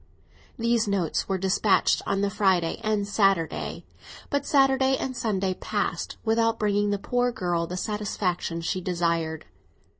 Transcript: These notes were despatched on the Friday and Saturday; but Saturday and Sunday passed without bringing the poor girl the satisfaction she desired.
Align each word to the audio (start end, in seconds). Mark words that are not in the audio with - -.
These 0.57 0.87
notes 0.87 1.29
were 1.29 1.37
despatched 1.37 2.01
on 2.07 2.21
the 2.21 2.31
Friday 2.31 2.79
and 2.83 3.07
Saturday; 3.07 3.85
but 4.31 4.47
Saturday 4.47 4.97
and 4.97 5.15
Sunday 5.15 5.53
passed 5.53 6.17
without 6.25 6.57
bringing 6.57 6.89
the 6.89 6.97
poor 6.97 7.31
girl 7.31 7.67
the 7.67 7.77
satisfaction 7.77 8.61
she 8.61 8.81
desired. 8.81 9.45